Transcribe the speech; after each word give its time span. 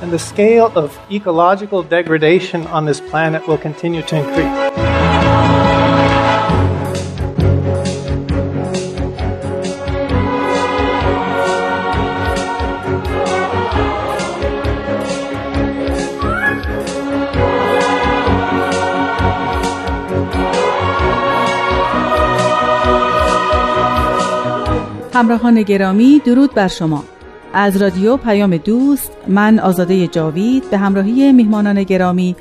and 0.00 0.12
the 0.12 0.18
scale 0.18 0.72
of 0.76 0.98
ecological 1.10 1.82
degradation 1.82 2.66
on 2.68 2.84
this 2.84 3.00
planet 3.00 3.46
will 3.48 3.58
continue 3.58 4.02
to 4.02 4.16
increase. 4.16 4.64
همراهان 25.14 25.62
گرامی 25.62 26.22
درود 26.24 26.54
بر 26.54 26.68
شما 26.68 27.04
از 27.53 27.77
رادیو 27.77 28.17
پیام 28.17 28.57
دوست 28.57 29.11
من 29.27 29.59
آزاده 29.59 30.07
جاوید 30.07 30.69
به 30.69 30.77
همراهی 30.77 31.31
میهمانان 31.31 31.83
گرامی 31.83 32.35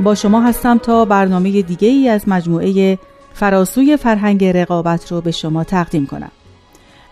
با 0.00 0.14
شما 0.14 0.40
هستم 0.40 0.78
تا 0.78 1.04
برنامه 1.04 1.62
دیگه 1.62 1.88
ای 1.88 2.08
از 2.08 2.28
مجموعه 2.28 2.98
فراسوی 3.34 3.96
فرهنگ 3.96 4.44
رقابت 4.44 5.12
رو 5.12 5.20
به 5.20 5.30
شما 5.30 5.64
تقدیم 5.64 6.06
کنم 6.06 6.30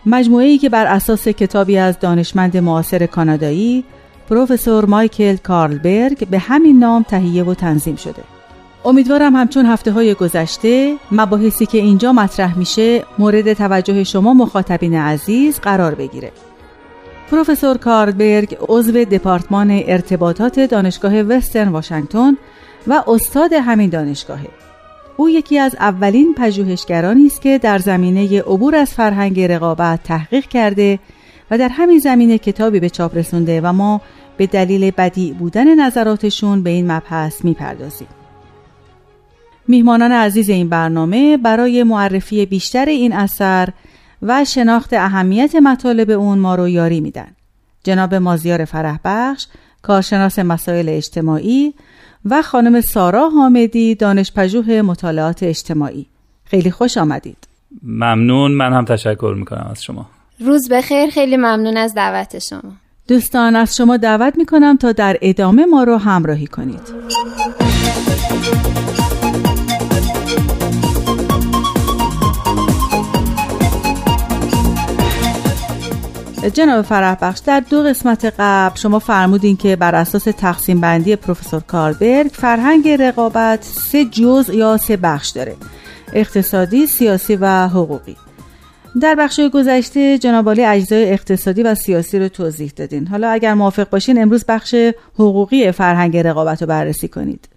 مجموعه 0.05 0.45
ای 0.45 0.57
که 0.57 0.69
بر 0.69 0.85
اساس 0.85 1.27
کتابی 1.27 1.77
از 1.77 1.99
دانشمند 1.99 2.57
معاصر 2.57 3.05
کانادایی 3.05 3.83
پروفسور 4.29 4.85
مایکل 4.85 5.35
کارلبرگ 5.35 6.27
به 6.27 6.39
همین 6.39 6.79
نام 6.79 7.03
تهیه 7.03 7.43
و 7.43 7.53
تنظیم 7.53 7.95
شده 7.95 8.23
امیدوارم 8.85 9.35
همچون 9.35 9.65
هفته 9.65 9.91
های 9.91 10.13
گذشته 10.13 10.95
مباحثی 11.11 11.65
که 11.65 11.77
اینجا 11.77 12.13
مطرح 12.13 12.57
میشه 12.57 13.03
مورد 13.19 13.53
توجه 13.53 14.03
شما 14.03 14.33
مخاطبین 14.33 14.95
عزیز 14.95 15.59
قرار 15.59 15.95
بگیره. 15.95 16.31
پروفسور 17.31 17.77
کارلبرگ 17.77 18.57
عضو 18.69 18.91
دپارتمان 19.05 19.83
ارتباطات 19.85 20.59
دانشگاه 20.59 21.21
وسترن 21.21 21.67
واشنگتن 21.67 22.37
و 22.87 23.03
استاد 23.07 23.53
همین 23.53 23.89
دانشگاهه. 23.89 24.47
او 25.17 25.29
یکی 25.29 25.59
از 25.59 25.75
اولین 25.75 26.35
پژوهشگرانی 26.37 27.25
است 27.25 27.41
که 27.41 27.57
در 27.57 27.77
زمینه 27.77 28.41
عبور 28.41 28.75
از 28.75 28.93
فرهنگ 28.93 29.41
رقابت 29.41 30.03
تحقیق 30.03 30.45
کرده 30.45 30.99
و 31.51 31.57
در 31.57 31.69
همین 31.69 31.99
زمینه 31.99 32.37
کتابی 32.37 32.79
به 32.79 32.89
چاپ 32.89 33.17
رسونده 33.17 33.61
و 33.61 33.73
ما 33.73 34.01
به 34.37 34.47
دلیل 34.47 34.91
بدیع 34.97 35.33
بودن 35.33 35.85
نظراتشون 35.85 36.63
به 36.63 36.69
این 36.69 36.91
مبحث 36.91 37.45
می‌پردازیم. 37.45 38.07
میهمانان 39.67 40.11
عزیز 40.11 40.49
این 40.49 40.69
برنامه 40.69 41.37
برای 41.37 41.83
معرفی 41.83 42.45
بیشتر 42.45 42.85
این 42.85 43.13
اثر 43.13 43.69
و 44.21 44.45
شناخت 44.45 44.93
اهمیت 44.93 45.55
مطالب 45.55 46.09
اون 46.09 46.37
ما 46.37 46.55
رو 46.55 46.67
یاری 46.67 47.01
میدن. 47.01 47.27
جناب 47.83 48.15
مازیار 48.15 48.65
فرح 48.65 48.99
بخش، 49.05 49.47
کارشناس 49.81 50.39
مسائل 50.39 50.89
اجتماعی 50.89 51.73
و 52.25 52.41
خانم 52.41 52.81
سارا 52.81 53.29
حامدی 53.29 53.95
دانشپژوه 53.95 54.81
مطالعات 54.81 55.43
اجتماعی. 55.43 56.05
خیلی 56.45 56.71
خوش 56.71 56.97
آمدید. 56.97 57.37
ممنون 57.83 58.51
من 58.51 58.73
هم 58.73 58.85
تشکر 58.85 59.35
می‌کنم 59.37 59.67
از 59.71 59.83
شما. 59.83 60.05
روز 60.39 60.69
بخیر 60.71 61.09
خیلی 61.09 61.37
ممنون 61.37 61.77
از 61.77 61.93
دعوت 61.93 62.39
شما. 62.39 62.71
دوستان 63.07 63.55
از 63.55 63.75
شما 63.75 63.97
دعوت 63.97 64.37
می‌کنم 64.37 64.77
تا 64.77 64.91
در 64.91 65.17
ادامه 65.21 65.65
ما 65.65 65.83
رو 65.83 65.97
همراهی 65.97 66.47
کنید. 66.47 66.81
جناب 76.49 76.85
فرح 76.85 77.17
بخش 77.21 77.39
در 77.39 77.59
دو 77.59 77.83
قسمت 77.83 78.33
قبل 78.39 78.75
شما 78.75 78.99
فرمودین 78.99 79.57
که 79.57 79.75
بر 79.75 79.95
اساس 79.95 80.23
تقسیم 80.23 80.81
بندی 80.81 81.15
پروفسور 81.15 81.61
کاربرگ 81.67 82.31
فرهنگ 82.33 82.89
رقابت 82.89 83.63
سه 83.63 84.05
جزء 84.05 84.53
یا 84.53 84.77
سه 84.77 84.97
بخش 84.97 85.29
داره 85.29 85.55
اقتصادی، 86.13 86.87
سیاسی 86.87 87.35
و 87.35 87.67
حقوقی. 87.67 88.15
در 89.01 89.15
بخش 89.15 89.39
گذشته 89.53 90.17
جناب 90.17 90.47
عالی 90.47 90.65
اجزای 90.65 91.11
اقتصادی 91.11 91.63
و 91.63 91.75
سیاسی 91.75 92.19
رو 92.19 92.27
توضیح 92.27 92.71
دادین. 92.75 93.07
حالا 93.07 93.29
اگر 93.29 93.53
موافق 93.53 93.89
باشین 93.89 94.21
امروز 94.21 94.45
بخش 94.47 94.75
حقوقی 95.13 95.71
فرهنگ 95.71 96.17
رقابت 96.17 96.61
رو 96.61 96.67
بررسی 96.67 97.07
کنید. 97.07 97.50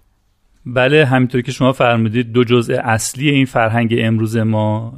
بله 0.65 1.05
همینطور 1.05 1.41
که 1.41 1.51
شما 1.51 1.71
فرمودید 1.71 2.31
دو 2.31 2.43
جزء 2.43 2.77
اصلی 2.83 3.29
این 3.29 3.45
فرهنگ 3.45 3.95
امروز 3.97 4.37
ما 4.37 4.93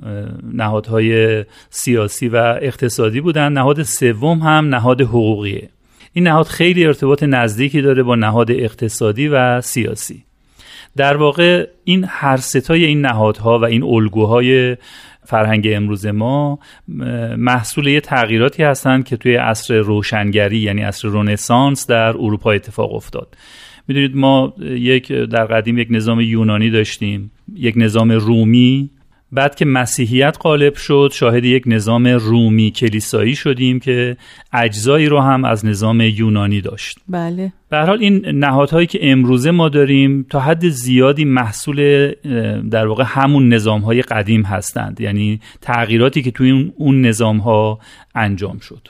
نهادهای 0.54 1.46
سیاسی 1.70 2.28
و 2.28 2.36
اقتصادی 2.62 3.22
بودن. 3.22 3.54
نهاد 3.54 3.84
سوم 3.84 4.40
هم 4.40 4.76
نهاد 4.76 5.02
حقوقیه. 5.02 5.70
این 6.14 6.28
نهاد 6.28 6.46
خیلی 6.46 6.86
ارتباط 6.86 7.24
نزدیکی 7.24 7.82
داره 7.82 8.04
با 8.04 8.16
نهاد 8.16 8.52
اقتصادی 8.52 9.28
و 9.28 9.62
سیاسی. 9.62 10.24
در 10.96 11.18
واقع 11.18 11.68
این 11.84 12.06
هر 12.10 12.38
ستای 12.38 12.86
این 12.86 13.02
نهادها 13.02 13.60
و 13.60 13.66
این 13.66 13.84
الگوهای 13.84 14.78
فرهنگ 15.26 15.68
امروز 15.72 16.06
ما 16.06 16.60
محصول 17.38 17.88
یه 17.88 18.02
تغییراتی 18.02 18.64
هستند 18.64 19.06
که 19.06 19.18
توی 19.18 19.36
عصر 19.36 19.78
روشنگری 19.78 20.58
یعنی 20.58 20.82
عصر 20.82 21.08
رنسانس 21.08 21.88
در 21.88 22.10
اروپا 22.10 22.52
اتفاق 22.52 22.94
افتاد. 22.94 23.38
می‌دونید 23.88 24.16
ما 24.16 24.54
یک 24.60 25.12
در 25.12 25.46
قدیم 25.46 25.78
یک 25.78 25.88
نظام 25.92 26.22
یونانی 26.22 26.70
داشتیم 26.70 27.32
یک 27.56 27.74
نظام 27.78 28.12
رومی. 28.12 28.90
بعد 29.32 29.56
که 29.56 29.66
مسیحیت 29.66 30.38
غالب 30.42 30.76
شد 30.76 31.12
شاهد 31.14 31.46
یک 31.46 31.64
نظام 31.66 32.08
رومی 32.08 32.72
کلیسایی 32.72 33.36
شدیم 33.36 33.80
که 33.80 34.18
اجزایی 34.54 35.06
رو 35.06 35.20
هم 35.20 35.46
از 35.46 35.66
نظام 35.66 36.02
یونانی 36.02 36.62
داشت. 36.62 37.00
بله. 37.10 37.54
به 37.70 37.78
حال 37.78 38.00
این 38.00 38.26
نهادهایی 38.26 38.88
که 38.88 39.00
امروزه 39.02 39.52
ما 39.52 39.70
داریم 39.70 40.26
تا 40.30 40.40
حد 40.40 40.70
زیادی 40.70 41.26
محصول 41.26 42.12
در 42.72 42.88
واقع 42.88 43.04
همون 43.08 43.54
نظامهای 43.54 44.02
قدیم 44.02 44.42
هستند. 44.42 45.02
یعنی 45.02 45.40
تغییراتی 45.62 46.22
که 46.22 46.32
توی 46.32 46.72
اون 46.76 47.02
نظامها 47.02 47.80
انجام 48.16 48.60
شد. 48.60 48.88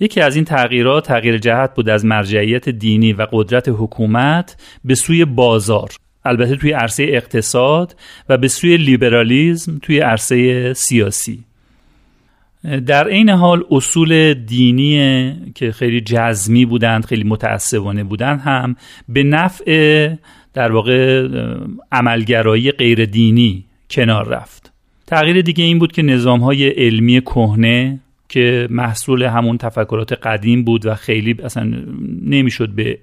یکی 0.00 0.20
از 0.20 0.36
این 0.36 0.44
تغییرات 0.44 1.06
تغییر 1.06 1.38
جهت 1.38 1.74
بود 1.74 1.88
از 1.88 2.04
مرجعیت 2.04 2.68
دینی 2.68 3.12
و 3.12 3.26
قدرت 3.32 3.68
حکومت 3.68 4.56
به 4.84 4.94
سوی 4.94 5.24
بازار 5.24 5.88
البته 6.24 6.56
توی 6.56 6.72
عرصه 6.72 7.02
اقتصاد 7.08 7.96
و 8.28 8.38
به 8.38 8.48
سوی 8.48 8.76
لیبرالیزم 8.76 9.78
توی 9.82 10.00
عرصه 10.00 10.72
سیاسی. 10.74 11.44
در 12.86 13.08
عین 13.08 13.30
حال 13.30 13.64
اصول 13.70 14.34
دینی 14.34 15.52
که 15.54 15.72
خیلی 15.72 16.00
جزمی 16.00 16.64
بودند 16.64 17.04
خیلی 17.04 17.24
متعصبانه 17.24 18.04
بودند 18.04 18.40
هم 18.40 18.76
به 19.08 19.22
نفع 19.22 20.10
در 20.54 20.72
واقع 20.72 21.28
عملگرایی 21.92 22.70
غیر 22.70 23.04
دینی 23.04 23.64
کنار 23.90 24.28
رفت. 24.28 24.72
تغییر 25.06 25.42
دیگه 25.42 25.64
این 25.64 25.78
بود 25.78 25.92
که 25.92 26.02
نظام 26.02 26.40
های 26.40 26.68
علمی 26.68 27.20
کهنه 27.20 28.00
که 28.28 28.68
محصول 28.70 29.22
همون 29.22 29.58
تفکرات 29.58 30.12
قدیم 30.12 30.64
بود 30.64 30.86
و 30.86 30.94
خیلی 30.94 31.36
اصلا 31.44 31.72
نمی‌شد 32.22 32.68
به 32.68 32.98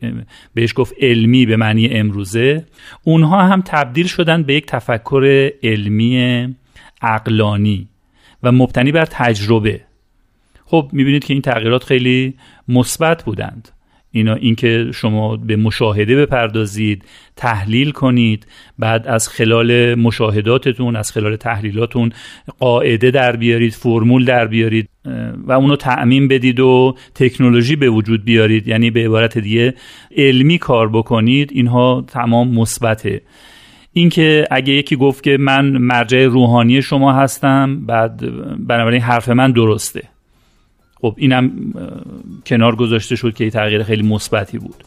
بهش 0.54 0.74
گفت 0.76 0.94
علمی 1.02 1.46
به 1.46 1.58
معنی 1.58 1.88
امروزه. 1.88 2.66
اونها 3.04 3.44
هم 3.44 3.62
تبدیل 3.66 4.08
شدن 4.08 4.44
به 4.44 4.54
یک 4.54 4.66
تفکر 4.66 5.52
علمی 5.64 6.56
عقلانی 7.02 7.88
و 8.44 8.52
مبتنی 8.52 8.92
بر 8.92 9.06
تجربه. 9.06 9.82
خب 10.66 10.90
می‌بینید 10.94 11.24
که 11.24 11.34
این 11.34 11.42
تغییرات 11.42 11.84
خیلی 11.84 12.34
مثبت 12.68 13.24
بودند. 13.24 13.70
اینا 14.16 14.34
اینکه 14.34 14.92
شما 14.94 15.38
به 15.38 15.56
مشاهده 15.56 16.16
بپردازید 16.16 17.04
تحلیل 17.36 17.92
کنید 17.92 18.48
بعد 18.80 19.08
از 19.08 19.28
خلال 19.30 19.96
مشاهداتتون 19.96 20.96
از 20.96 21.12
خلال 21.12 21.36
تحلیلاتون 21.36 22.12
قاعده 22.60 23.12
در 23.12 23.36
بیارید 23.36 23.74
فرمول 23.74 24.26
در 24.26 24.48
بیارید 24.48 24.90
و 25.48 25.52
اونو 25.52 25.76
تعمین 25.76 26.28
بدید 26.28 26.60
و 26.60 26.96
تکنولوژی 27.16 27.76
به 27.76 27.90
وجود 27.90 28.26
بیارید. 28.26 28.68
یعنی 28.68 28.92
به 28.92 29.06
عبارت 29.06 29.38
دیگه 29.38 29.74
علمی 30.18 30.58
کار 30.58 30.90
بکنید 30.90 31.50
اینها 31.54 32.06
تمام 32.08 32.48
مثبته. 32.48 33.22
اینکه 33.94 34.48
اگه 34.52 34.74
یکی 34.74 34.96
گفت 34.96 35.24
که 35.24 35.38
من 35.38 35.70
مرجع 35.70 36.26
روحانی 36.26 36.82
شما 36.82 37.14
هستم 37.14 37.86
بعد 37.86 38.18
بنابراین 38.68 39.02
حرف 39.02 39.30
من 39.30 39.52
درسته. 39.52 40.15
خب 41.02 41.16
اینم 41.18 41.52
کنار 42.46 42.76
گذاشته 42.76 43.16
شد 43.16 43.34
که 43.34 43.50
تغییر 43.50 43.84
خیلی 43.84 44.04
مثبتی 44.04 44.58
بود. 44.58 44.84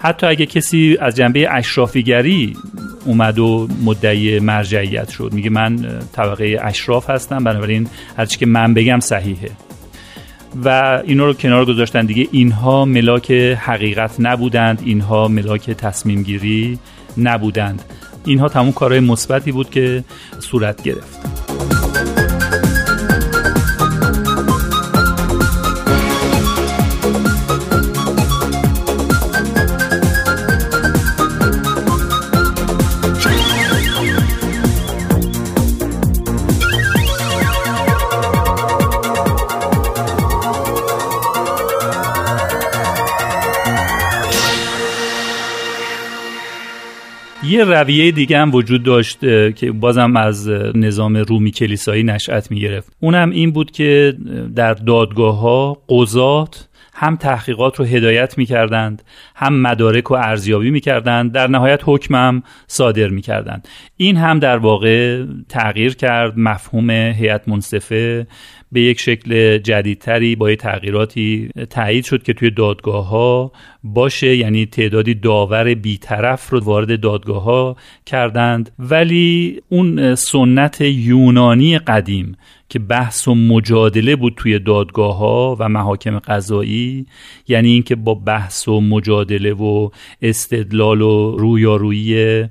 حتی 0.00 0.26
اگه 0.26 0.46
کسی 0.46 0.96
از 1.00 1.16
جنبه 1.16 1.50
اشرافیگری 1.50 2.56
اومد 3.04 3.38
و 3.38 3.68
مدعی 3.84 4.38
مرجعیت 4.38 5.08
شد. 5.08 5.30
میگه 5.32 5.50
من 5.50 6.00
طبقه 6.12 6.58
اشراف 6.62 7.10
هستم 7.10 7.44
بنابراین 7.44 7.88
هرچی 8.16 8.38
که 8.38 8.46
من 8.46 8.74
بگم 8.74 9.00
صحیحه. 9.00 9.50
و 10.64 11.02
اینا 11.04 11.26
رو 11.26 11.32
کنار 11.32 11.64
گذاشتن 11.64 12.06
دیگه. 12.06 12.28
اینها 12.32 12.84
ملاک 12.84 13.30
حقیقت 13.30 14.16
نبودند 14.18 14.82
اینها 14.84 15.28
ملاک 15.28 15.70
تصمیم 15.70 16.22
گیری 16.22 16.78
نبودند. 17.18 17.82
اینها 18.26 18.48
تمام 18.48 18.72
کارهای 18.72 19.00
مثبتی 19.00 19.52
بود 19.52 19.70
که 19.70 20.04
صورت 20.40 20.82
گرفت. 20.82 21.43
یه 47.54 47.64
رویه 47.64 48.12
دیگه 48.12 48.38
هم 48.38 48.54
وجود 48.54 48.82
داشت 48.82 49.20
که 49.54 49.72
بازم 49.72 50.16
از 50.16 50.48
نظام 50.74 51.16
رومی 51.16 51.50
کلیسایی 51.50 52.02
نشأت 52.02 52.50
می 52.50 52.60
گرفت 52.60 52.92
اونم 53.00 53.30
این 53.30 53.50
بود 53.50 53.70
که 53.70 54.14
در 54.56 54.74
دادگاه 54.74 55.38
ها 55.38 55.82
قضات 55.88 56.68
هم 56.94 57.16
تحقیقات 57.16 57.76
رو 57.76 57.84
هدایت 57.84 58.38
می 58.38 58.46
کردند 58.46 59.02
هم 59.36 59.60
مدارک 59.60 60.10
و 60.10 60.14
ارزیابی 60.14 60.70
می 60.70 60.80
کردند 60.80 61.32
در 61.32 61.46
نهایت 61.46 61.80
حکمم 61.84 62.42
صادر 62.66 63.08
می 63.08 63.22
کردند 63.22 63.68
این 63.96 64.16
هم 64.16 64.38
در 64.38 64.56
واقع 64.56 65.24
تغییر 65.48 65.94
کرد 65.94 66.38
مفهوم 66.38 66.90
هیئت 66.90 67.48
منصفه 67.48 68.26
به 68.74 68.80
یک 68.80 69.00
شکل 69.00 69.58
جدیدتری 69.58 70.36
با 70.36 70.50
یه 70.50 70.56
تغییراتی 70.56 71.48
تایید 71.70 72.04
شد 72.04 72.22
که 72.22 72.32
توی 72.32 72.50
دادگاه 72.50 73.08
ها 73.08 73.52
باشه 73.84 74.36
یعنی 74.36 74.66
تعدادی 74.66 75.14
داور 75.14 75.74
بیطرف 75.74 76.50
رو 76.50 76.60
وارد 76.60 77.00
دادگاه 77.00 77.42
ها 77.42 77.76
کردند. 78.06 78.70
ولی 78.78 79.60
اون 79.68 80.14
سنت 80.14 80.80
یونانی 80.80 81.78
قدیم 81.78 82.36
که 82.68 82.78
بحث 82.78 83.28
و 83.28 83.34
مجادله 83.34 84.16
بود 84.16 84.34
توی 84.36 84.58
دادگاه 84.58 85.16
ها 85.16 85.56
و 85.60 85.68
محاکم 85.68 86.18
قضایی 86.18 87.06
یعنی 87.48 87.68
اینکه 87.68 87.94
با 87.94 88.14
بحث 88.14 88.68
و 88.68 88.80
مجادله 88.80 89.52
و 89.52 89.88
استدلال 90.22 91.02
و 91.02 91.36
رویارویی 91.36 92.44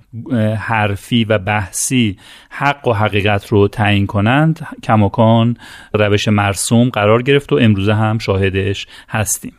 حرفی 0.57 1.23
و 1.23 1.37
بحثی 1.37 2.17
حق 2.49 2.87
و 2.87 2.93
حقیقت 2.93 3.47
رو 3.47 3.67
تعیین 3.67 4.07
کنند 4.07 4.67
کماکان 4.83 5.57
روش 5.93 6.27
مرسوم 6.27 6.89
قرار 6.89 7.21
گرفت 7.23 7.53
و 7.53 7.55
امروزه 7.55 7.93
هم 7.93 8.17
شاهدش 8.17 8.87
هستیم. 9.09 9.53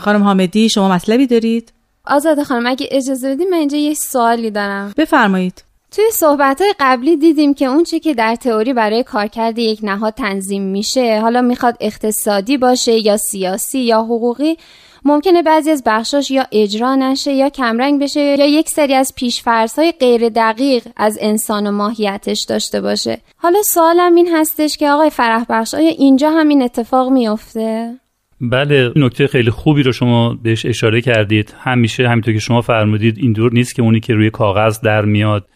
خانم 0.00 0.22
حامدی 0.22 0.68
شما 0.68 0.88
مطلبی 0.88 1.26
دارید؟ 1.26 1.72
آزاده 2.04 2.44
خانم 2.44 2.66
اگه 2.66 2.88
اجازه 2.90 3.34
بدید 3.34 3.48
من 3.48 3.56
اینجا 3.56 3.78
یه 3.78 3.94
سوالی 3.94 4.50
دارم. 4.50 4.92
بفرمایید. 4.96 5.64
توی 5.92 6.04
صحبت 6.12 6.62
قبلی 6.80 7.16
دیدیم 7.16 7.54
که 7.54 7.66
اون 7.66 7.84
چی 7.84 8.00
که 8.00 8.14
در 8.14 8.34
تئوری 8.34 8.72
برای 8.72 9.02
کارکرد 9.02 9.58
یک 9.58 9.80
نهاد 9.82 10.14
تنظیم 10.14 10.62
میشه. 10.62 11.20
حالا 11.20 11.42
می‌خواد 11.42 11.76
اقتصادی 11.80 12.56
باشه 12.56 13.06
یا 13.06 13.16
سیاسی 13.16 13.78
یا 13.78 13.98
حقوقی 13.98 14.56
ممکنه 15.04 15.42
بعضی 15.42 15.70
از 15.70 15.82
بخشاش 15.86 16.30
یا 16.30 16.44
اجرا 16.52 16.94
نشه 16.94 17.32
یا 17.32 17.48
کمرنگ 17.48 18.02
بشه 18.02 18.20
یا 18.20 18.46
یک 18.46 18.68
سری 18.68 18.94
از 18.94 19.12
پیشفرس 19.16 19.78
های 19.78 19.92
غیر 20.00 20.28
دقیق 20.28 20.82
از 20.96 21.18
انسان 21.20 21.66
و 21.66 21.70
ماهیتش 21.70 22.44
داشته 22.48 22.80
باشه. 22.80 23.18
حالا 23.36 23.62
سوالم 23.62 24.14
این 24.14 24.28
هستش 24.34 24.76
که 24.76 24.90
آقای 24.90 25.10
فرح 25.10 25.44
بخش 25.48 25.74
آیا 25.74 25.90
اینجا 25.90 26.30
هم 26.30 26.48
این 26.48 26.62
اتفاق 26.62 27.12
میافته؟ 27.12 27.94
بله 28.40 28.92
نکته 28.96 29.26
خیلی 29.26 29.50
خوبی 29.50 29.82
رو 29.82 29.92
شما 29.92 30.34
بهش 30.42 30.66
اشاره 30.66 31.00
کردید. 31.00 31.54
همیشه 31.58 32.08
همینطور 32.08 32.34
که 32.34 32.40
شما 32.40 32.60
فرمودید 32.60 33.18
این 33.18 33.32
دور 33.32 33.52
نیست 33.52 33.74
که 33.74 33.82
اونی 33.82 34.00
که 34.00 34.14
روی 34.14 34.30
کاغذ 34.30 34.80
در 34.80 35.04
میاد. 35.04 35.46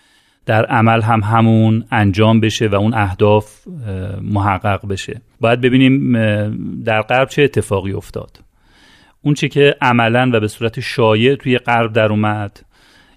در 0.47 0.65
عمل 0.65 1.03
هم 1.03 1.21
همون 1.21 1.85
انجام 1.91 2.41
بشه 2.41 2.69
و 2.69 2.75
اون 2.75 2.95
اهداف 2.95 3.69
محقق 4.23 4.89
بشه. 4.89 5.21
باید 5.41 5.61
ببینیم 5.61 6.13
در 6.85 7.03
غرب 7.03 7.29
چه 7.29 7.43
اتفاقی 7.43 7.93
افتاد. 7.93 8.41
اون 9.23 9.35
چی 9.35 9.49
که 9.49 9.77
عملا 9.81 10.31
و 10.33 10.41
به 10.41 10.49
صورت 10.49 10.81
شایع 10.81 11.35
توی 11.35 11.59
غرب 11.59 11.93
در 11.93 12.07
اومد 12.07 12.61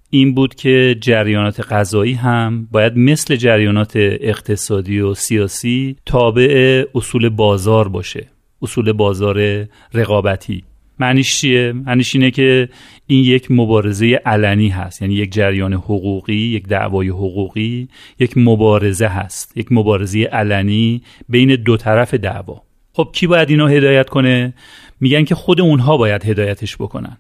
این 0.10 0.34
بود 0.34 0.56
که 0.56 0.96
جریانات 1.02 1.72
غذایی 1.72 2.14
هم 2.14 2.68
باید 2.72 2.98
مثل 2.98 3.36
جریانات 3.36 3.92
اقتصادی 3.96 5.00
و 5.00 5.14
سیاسی 5.14 5.96
تابع 6.06 6.84
اصول 6.96 7.30
بازار 7.30 7.88
باشه 7.88 8.28
اصول 8.62 8.92
بازار 8.92 9.68
رقابتی. 9.94 10.64
معنیش 11.00 11.40
چیه؟ 11.40 11.72
معنیش 11.72 12.16
اینه 12.16 12.32
که 12.32 12.70
این 13.08 13.24
یک 13.24 13.52
مبارزه 13.52 14.22
علنی 14.26 14.70
هست. 14.70 15.02
یعنی 15.02 15.14
یک 15.14 15.32
جریان 15.32 15.74
حقوقی 15.74 16.36
یک 16.36 16.68
دعوای 16.68 17.08
حقوقی 17.08 17.88
یک 18.20 18.38
مبارزه 18.38 19.08
هست. 19.08 19.58
یک 19.58 19.72
مبارزه 19.72 20.24
علنی 20.24 21.02
بین 21.30 21.56
دو 21.56 21.78
طرف 21.78 22.14
دعوا. 22.14 22.62
خب 22.94 23.10
کی 23.14 23.28
باید 23.28 23.50
اینو 23.50 23.68
هدایت 23.68 24.10
کنه؟ 24.10 24.54
میگن 25.00 25.24
که 25.24 25.36
خود 25.36 25.62
اونها 25.62 25.98
باید 25.98 26.26
هدایتش 26.26 26.76
بکنن. 26.76 27.18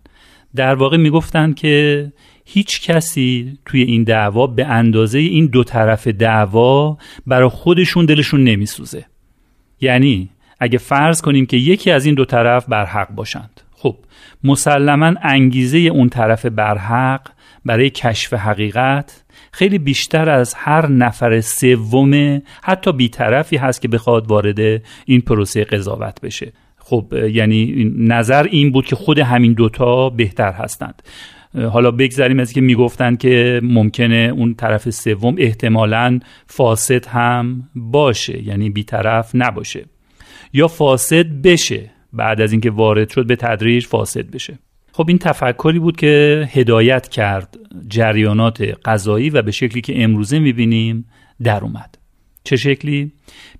در 0.55 0.75
واقع 0.75 0.97
می‌گفتن 0.97 1.53
که 1.53 2.07
هیچ 2.45 2.81
کسی 2.81 3.57
توی 3.65 3.81
این 3.81 4.03
دعوا 4.03 4.47
به 4.47 4.65
اندازه 4.65 5.19
این 5.19 5.45
دو 5.45 5.63
طرف 5.63 6.07
دعوا 6.07 6.97
برای 7.27 7.49
خودشون 7.49 8.05
دلشون 8.05 8.43
نمیسوزه. 8.43 9.05
یعنی 9.81 10.29
اگه 10.59 10.77
فرض 10.77 11.21
کنیم 11.21 11.45
که 11.45 11.57
یکی 11.57 11.91
از 11.91 12.05
این 12.05 12.15
دو 12.15 12.25
طرف 12.25 12.65
برحق 12.65 13.09
باشند. 13.09 13.61
خب 13.79 13.95
مسلما 14.43 15.13
انگیزه 15.21 15.77
اون 15.77 16.09
طرف 16.09 16.45
برحق 16.45 17.21
برای 17.65 17.89
کشف 17.89 18.33
حقیقت 18.33 19.23
خیلی 19.51 19.77
بیشتر 19.77 20.29
از 20.29 20.53
هر 20.53 20.87
نفر 20.87 21.41
سوم 21.41 22.41
حتی 22.63 22.91
بیطرفی 22.91 23.57
هست 23.57 23.81
که 23.81 23.87
بخواد 23.87 24.27
وارد 24.27 24.59
این 25.05 25.21
پروسه 25.21 25.63
قضاوت 25.63 26.21
بشه. 26.21 26.53
خب 26.77 27.13
یعنی 27.31 27.91
نظر 27.97 28.43
این 28.43 28.71
بود 28.71 28.85
که 28.85 28.95
خود 28.95 29.19
همین 29.19 29.53
دوتا 29.53 30.09
بهتر 30.09 30.51
هستند. 30.51 31.01
حالا 31.71 31.91
بگذاریم 31.91 32.39
از 32.39 32.53
که 32.53 32.61
می‌گفتن 32.61 33.15
که 33.15 33.59
ممکنه 33.63 34.33
اون 34.35 34.53
طرف 34.53 34.89
سوم 34.89 35.35
احتمالا 35.37 36.19
فاسد 36.47 37.05
هم 37.05 37.69
باشه 37.75 38.43
یعنی 38.43 38.69
بیطرف 38.69 39.31
نباشه. 39.33 39.85
یا 40.53 40.67
فاسد 40.67 41.25
بشه. 41.25 41.96
بعد 42.17 42.41
از 42.41 42.51
اینکه 42.51 42.71
وارد 42.71 43.09
شد 43.09 43.27
به 43.27 43.35
تدریج 43.35 43.85
فاسد 43.85 44.31
بشه. 44.31 44.59
خب 44.91 45.05
این 45.07 45.17
تفکری 45.17 45.79
بود 45.79 45.95
که 45.97 46.47
هدایت 46.51 47.07
کرد 47.07 47.57
جریانات 47.87 48.61
قضایی 48.85 49.29
و 49.29 49.41
به 49.41 49.51
شکلی 49.51 49.81
که 49.81 50.03
امروزه 50.03 50.39
می‌بینیم 50.39 51.05
در 51.43 51.63
اومد. 51.63 51.97
چه 52.43 52.55
شکلی؟ 52.55 53.11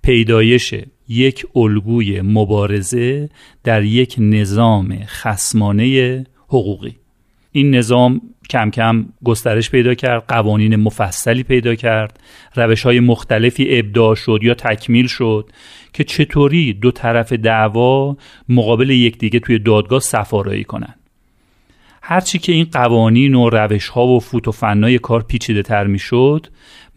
پیدایش 0.02 0.74
یک 1.08 1.46
الگوی 1.56 2.22
مبارزه 2.22 3.30
در 3.64 3.84
یک 3.84 4.16
نظام 4.20 5.00
خسمانه 5.06 6.26
حقوقی. 6.48 6.96
این 7.52 7.76
نظام 7.76 8.22
کم 8.50 8.70
کم 8.70 9.06
گسترش 9.24 9.70
پیدا 9.70 9.94
کرد 9.94 10.24
قوانین 10.28 10.76
مفصلی 10.76 11.44
پیدا 11.44 11.76
کرد 11.76 12.20
روش 12.56 12.84
های 12.84 13.00
مختلفی 13.00 13.80
ابداع 13.80 14.16
شد 14.16 14.40
یا 14.42 14.54
تکمیل 14.54 15.08
شد 15.08 15.50
که 15.94 16.04
چطوری 16.04 16.74
دو 16.74 16.92
طرف 16.92 17.34
دعوا 17.34 18.18
مقابل 18.50 18.90
یکدیگه 18.90 19.40
توی 19.40 19.60
دادگاه 19.60 20.00
سفارایی 20.00 20.64
کنند 20.64 20.96
هرچی 22.02 22.40
که 22.40 22.52
این 22.52 22.68
قوانین 22.72 23.36
و 23.36 23.50
روش 23.50 23.88
ها 23.88 24.08
و 24.08 24.20
فوت 24.20 24.48
و 24.48 24.52
فنای 24.52 25.00
کار 25.00 25.24
پیچیده 25.24 25.62
تر 25.62 25.88
می 25.88 26.00
شد 26.00 26.48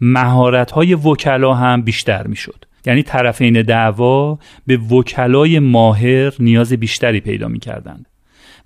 مهارت 0.01 0.71
های 0.71 0.93
وکلا 0.93 1.53
هم 1.53 1.81
بیشتر 1.81 2.27
می 2.27 2.35
شد 2.35 2.65
یعنی 2.85 3.03
طرفین 3.03 3.61
دعوا 3.61 4.39
به 4.67 4.77
وکلای 4.77 5.59
ماهر 5.59 6.33
نیاز 6.39 6.73
بیشتری 6.73 7.19
پیدا 7.19 7.47
می 7.47 7.59
کردند 7.59 8.05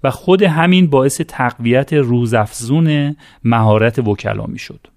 و 0.05 0.09
خود 0.09 0.41
همین 0.43 0.87
باعث 0.87 1.21
تقویت 1.21 1.93
روزافزون 1.93 3.15
مهارت 3.43 3.99
وکلا 3.99 4.45
می 4.45 4.59
شد 4.59 4.87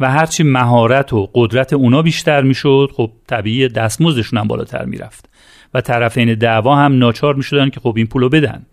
و 0.00 0.10
هرچی 0.10 0.42
مهارت 0.42 1.12
و 1.12 1.30
قدرت 1.34 1.72
اونا 1.72 2.02
بیشتر 2.02 2.42
می 2.42 2.54
شد 2.54 2.90
خب 2.94 3.10
طبیعی 3.26 3.68
دستمزدشون 3.68 4.38
هم 4.38 4.48
بالاتر 4.48 4.84
می 4.84 4.96
رفت 4.96 5.28
و 5.74 5.80
طرفین 5.80 6.34
دعوا 6.34 6.76
هم 6.76 6.98
ناچار 6.98 7.34
می 7.34 7.42
شدن 7.42 7.70
که 7.70 7.80
خب 7.80 7.94
این 7.96 8.06
پولو 8.06 8.28
بدن. 8.28 8.66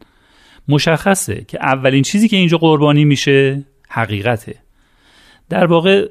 مشخصه 0.68 1.46
که 1.48 1.58
اولین 1.62 2.04
چیزی 2.04 2.28
که 2.28 2.38
اینجا 2.38 2.58
قربانی 2.58 3.06
میشه 3.06 3.66
حقیقته. 3.90 4.56
در 5.50 5.66
واقع 5.66 6.08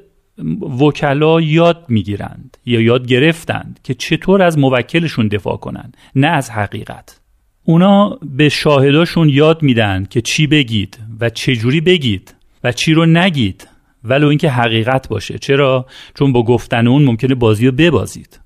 وکلا 0.79 1.41
یاد 1.41 1.85
می‌گیرند 1.89 2.57
یا 2.65 2.81
یاد 2.81 3.07
گرفتند 3.07 3.79
که 3.83 3.93
چطور 3.93 4.41
از 4.41 4.57
موکلشون 4.57 5.27
دفاع 5.27 5.57
کنند 5.57 5.97
نه 6.15 6.27
از 6.27 6.49
حقیقت. 6.49 7.19
اونا 7.65 8.19
به 8.23 8.49
شاهداشون 8.49 9.29
یاد 9.29 9.63
میدن 9.63 10.05
که 10.09 10.21
چی 10.21 10.47
بگید 10.47 10.99
و 11.19 11.29
چجوری 11.29 11.81
بگید 11.81 12.35
و 12.63 12.71
چی 12.71 12.93
رو 12.93 13.05
نگید 13.05 13.67
ولو 14.03 14.27
اینکه 14.27 14.49
حقیقت 14.49 15.07
باشه. 15.09 15.37
چرا؟ 15.37 15.85
چون 16.13 16.31
با 16.31 16.43
گفتن 16.43 16.87
اون 16.87 17.03
ممکنه 17.03 17.35
بازی 17.35 17.65
رو 17.65 17.71
ببازید. 17.71 18.39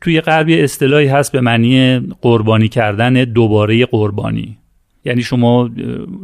توی 0.00 0.20
غربی 0.20 0.60
اصطلاحی 0.60 1.06
هست 1.06 1.32
به 1.32 1.40
معنی 1.40 2.00
قربانی 2.20 2.68
کردن 2.68 3.12
دوباره 3.12 3.86
قربانی. 3.86 4.58
یعنی 5.04 5.22
شما 5.22 5.70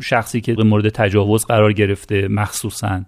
شخصی 0.02 0.40
که 0.40 0.52
مورد 0.52 0.88
تجاوز 0.88 1.44
قرار 1.44 1.72
گرفته 1.72 2.28
مخصوصا 2.28 3.02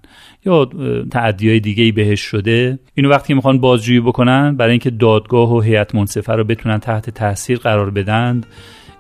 یا 0.46 0.70
تعدی 1.10 1.48
های 1.48 1.60
دیگه 1.60 1.92
بهش 1.92 2.20
شده 2.20 2.78
اینو 2.94 3.08
وقتی 3.08 3.34
می‌خوان 3.34 3.58
بازجویی 3.58 4.00
بکنن 4.00 4.56
برای 4.56 4.70
اینکه 4.70 4.90
دادگاه 4.90 5.52
و 5.52 5.60
هیئت 5.60 5.94
منصفه 5.94 6.32
رو 6.32 6.44
بتونن 6.44 6.78
تحت 6.78 7.10
تاثیر 7.10 7.58
قرار 7.58 7.90
بدن 7.90 8.40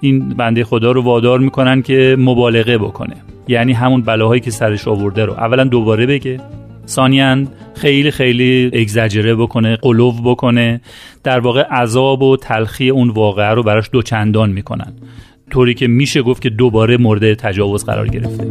این 0.00 0.28
بنده 0.28 0.64
خدا 0.64 0.92
رو 0.92 1.02
وادار 1.02 1.38
می‌کنن 1.38 1.82
که 1.82 2.16
مبالغه 2.18 2.78
بکنه. 2.78 3.16
یعنی 3.48 3.72
همون 3.72 4.02
بلاهایی 4.02 4.40
که 4.40 4.50
سرش 4.50 4.88
آورده 4.88 5.24
رو. 5.24 5.32
اولا 5.32 5.64
دوباره 5.64 6.06
بگه. 6.06 6.40
ثانیا 6.86 7.44
خیلی 7.74 8.10
خیلی 8.10 8.70
اگزجره 8.72 9.34
بکنه 9.34 9.76
قلوب 9.76 10.14
بکنه. 10.24 10.80
در 11.24 11.40
واقع 11.40 11.62
عذاب 11.62 12.22
و 12.22 12.36
تلخی 12.36 12.90
اون 12.90 13.10
واقعه 13.10 13.50
رو 13.50 13.62
براش 13.62 13.88
دوچندان 13.92 14.50
می‌کنن. 14.50 14.92
طوری 15.50 15.74
که 15.74 15.86
میشه 15.86 16.22
گفت 16.22 16.42
که 16.42 16.50
دوباره 16.50 16.96
مورد 16.96 17.34
تجاوز 17.34 17.84
قرار 17.84 18.08
گرفته. 18.08 18.46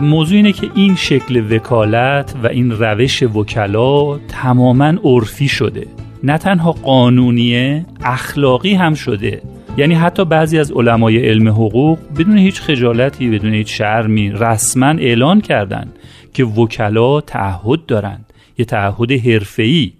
موضوع 0.00 0.36
اینه 0.36 0.52
که 0.52 0.70
این 0.74 0.96
شکل 0.96 1.54
وکالت 1.54 2.34
و 2.42 2.46
این 2.46 2.70
روش 2.70 3.22
وکلا 3.22 4.18
تماما 4.18 4.94
عرفی 5.04 5.48
شده. 5.48 5.86
نه 6.24 6.38
تنها 6.38 6.72
قانونیه 6.72 7.86
اخلاقی 8.04 8.74
هم 8.74 8.94
شده. 8.94 9.42
یعنی 9.76 9.94
حتی 9.94 10.24
بعضی 10.24 10.58
از 10.58 10.72
علمای 10.72 11.28
علم 11.28 11.48
حقوق 11.48 11.98
بدون 12.18 12.38
هیچ 12.38 12.60
خجالتی 12.60 13.30
بدون 13.30 13.54
هیچ 13.54 13.78
شرمی 13.78 14.30
رسما 14.30 14.86
اعلان 14.86 15.40
کردن 15.40 15.92
که 16.34 16.44
وکلا 16.44 17.20
تعهد 17.20 17.86
دارند. 17.86 18.32
یه 18.58 18.64
تعهد 18.64 19.12
حرفه‌ای. 19.12 19.92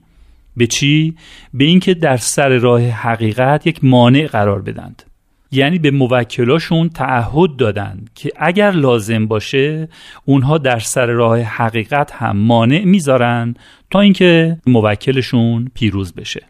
به 0.56 0.66
چی؟ 0.66 1.14
به 1.54 1.64
اینکه 1.64 1.94
در 1.94 2.16
سر 2.16 2.48
راه 2.48 2.82
حقیقت 2.82 3.66
یک 3.66 3.84
مانع 3.84 4.26
قرار 4.26 4.62
بدند. 4.62 5.02
یعنی 5.52 5.78
به 5.78 5.90
موکلاشون 5.90 6.88
تعهد 6.88 7.56
دادن 7.56 8.04
که 8.14 8.30
اگر 8.36 8.70
لازم 8.70 9.26
باشه 9.26 9.88
اونها 10.24 10.58
در 10.58 10.78
سر 10.78 11.06
راه 11.06 11.40
حقیقت 11.40 12.12
هم 12.12 12.36
مانع 12.36 12.84
می‌ذارن 12.84 13.54
تا 13.90 14.00
اینکه 14.00 14.58
موکلشون 14.66 15.70
پیروز 15.74 16.12
بشه. 16.12 16.42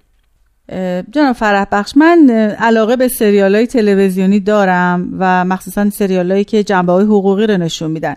جناب 1.13 1.33
فرح 1.37 1.67
بخش 1.73 1.93
من 1.97 2.31
علاقه 2.59 2.97
به 2.97 3.09
سریال 3.09 3.55
های 3.55 3.67
تلویزیونی 3.67 4.41
دارم 4.41 5.15
و 5.19 5.45
مخصوصا 5.45 5.91
سریال 5.91 6.33
هایی 6.33 6.45
که 6.45 6.65
جنبه 6.65 6.93
های 6.93 7.05
حقوقی 7.05 7.47
رو 7.47 7.57
نشون 7.57 7.91
میدن. 7.91 8.15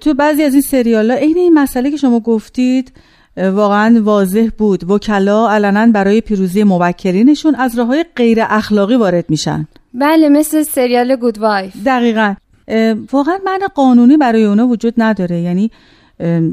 تو 0.00 0.14
بعضی 0.14 0.42
از 0.42 0.52
این 0.52 0.62
سریال 0.62 1.10
ها 1.10 1.16
این 1.16 1.36
این 1.36 1.54
مسئله 1.54 1.90
که 1.90 1.96
شما 1.96 2.20
گفتید 2.20 2.92
واقعا 3.36 4.00
واضح 4.02 4.48
بود. 4.58 4.90
وکلا 4.90 5.50
علنا 5.50 5.86
برای 5.86 6.20
پیروزی 6.20 6.64
موکلینشون 6.64 7.54
از 7.54 7.78
راه 7.78 7.86
های 7.86 8.04
غیر 8.16 8.38
اخلاقی 8.40 8.96
وارد 8.96 9.24
میشن. 9.30 9.66
بله 9.94 10.28
مثل 10.28 10.62
سریال 10.62 11.16
گود 11.16 11.38
وایف 11.38 11.72
دقیقا. 11.86 12.34
واقعا 13.12 13.38
من 13.44 13.58
قانونی 13.74 14.16
برای 14.16 14.44
اونا 14.44 14.66
وجود 14.66 14.94
نداره. 14.96 15.40
یعنی 15.40 15.70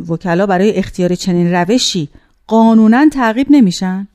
وکلا 0.09 0.45
برای 0.45 0.71
اختیار 0.71 1.15
چنین 1.15 1.53
روشی 1.53 2.09
قانونا 2.47 3.09
تعقیب 3.09 3.47
نمیشن؟ 3.49 4.07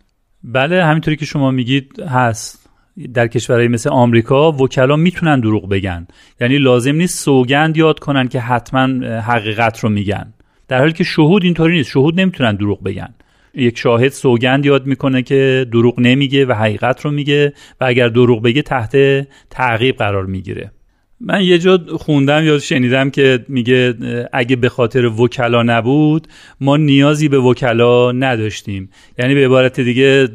بله 0.44 0.84
همینطوری 0.84 1.16
که 1.16 1.24
شما 1.24 1.50
میگید 1.50 2.00
هست. 2.00 2.68
در 3.14 3.26
کشورهای 3.26 3.68
مثل 3.68 3.90
آمریکا 3.90 4.52
وکلا 4.52 4.96
می‌تونن 4.96 5.40
دروغ 5.40 5.68
بگن. 5.68 6.06
یعنی 6.40 6.58
لازم 6.58 6.94
نیست 6.94 7.24
سوگند 7.24 7.76
یاد 7.76 7.98
کنن 7.98 8.28
که 8.28 8.40
حتما 8.40 9.06
حقیقت 9.06 9.78
رو 9.78 9.88
میگن. 9.88 10.32
در 10.68 10.78
حالی 10.78 10.92
که 10.92 11.04
شهود 11.04 11.44
اینطوری 11.44 11.74
نیست. 11.74 11.90
شهود 11.90 12.20
نمی‌تونن 12.20 12.54
دروغ 12.54 12.82
بگن. 12.82 13.14
یک 13.56 13.78
شاهد 13.78 14.08
سوگند 14.12 14.66
یاد 14.66 14.86
می‌کنه 14.86 15.22
که 15.22 15.66
دروغ 15.72 16.00
نمیگه 16.00 16.46
و 16.46 16.52
حقیقت 16.52 17.00
رو 17.00 17.10
میگه 17.10 17.52
و 17.80 17.84
اگر 17.84 18.08
دروغ 18.08 18.42
بگه 18.42 18.62
تحت 18.62 18.96
تعقیب 19.50 19.96
قرار 19.96 20.26
می‌گیره. 20.26 20.70
من 21.20 21.42
یه 21.42 21.58
جا 21.58 21.78
خوندم 21.98 22.44
یا 22.44 22.58
شنیدم 22.58 23.10
که 23.10 23.44
میگه 23.48 23.94
اگه 24.32 24.56
به 24.56 24.68
خاطر 24.68 25.06
وکلا 25.06 25.62
نبود 25.62 26.28
ما 26.60 26.76
نیازی 26.76 27.28
به 27.28 27.38
وکلا 27.38 28.12
نداشتیم. 28.12 28.90
یعنی 29.18 29.34
به 29.34 29.44
عبارت 29.44 29.80
دیگه 29.80 30.28